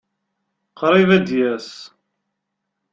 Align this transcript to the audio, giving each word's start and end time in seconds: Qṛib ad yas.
Qṛib 0.79 1.09
ad 1.17 1.27
yas. 1.37 1.69